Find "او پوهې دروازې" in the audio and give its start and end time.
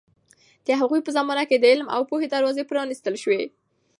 1.95-2.63